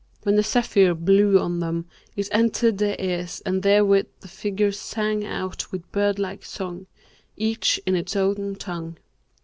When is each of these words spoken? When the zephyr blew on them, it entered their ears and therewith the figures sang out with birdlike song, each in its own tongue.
When 0.23 0.35
the 0.35 0.41
zephyr 0.41 0.95
blew 0.95 1.37
on 1.37 1.59
them, 1.59 1.85
it 2.15 2.27
entered 2.31 2.79
their 2.79 2.95
ears 2.97 3.39
and 3.45 3.61
therewith 3.61 4.07
the 4.21 4.27
figures 4.27 4.79
sang 4.79 5.23
out 5.23 5.71
with 5.71 5.91
birdlike 5.91 6.43
song, 6.43 6.87
each 7.37 7.79
in 7.85 7.95
its 7.95 8.15
own 8.15 8.55
tongue. 8.55 8.97